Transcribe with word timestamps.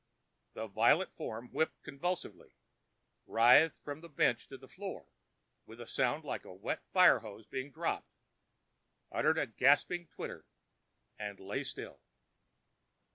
The 0.53 0.65
violet 0.65 1.13
form 1.15 1.49
whipped 1.51 1.83
convulsively, 1.83 2.55
writhed 3.27 3.77
from 3.83 4.01
the 4.01 4.09
bench 4.09 4.47
to 4.47 4.57
the 4.57 4.67
floor 4.67 5.05
with 5.67 5.79
a 5.79 5.85
sound 5.85 6.23
like 6.23 6.43
a 6.43 6.51
wet 6.51 6.81
fire 6.91 7.19
hose 7.19 7.45
being 7.45 7.69
dropped, 7.71 8.09
uttered 9.11 9.37
a 9.37 9.45
gasping 9.45 10.07
twitter, 10.07 10.47
and 11.19 11.39
lay 11.39 11.63
still. 11.63 11.99